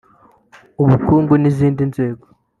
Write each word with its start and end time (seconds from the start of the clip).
ubukungu 0.83 1.33
n’izindi 1.37 1.81
nzego 1.89 2.25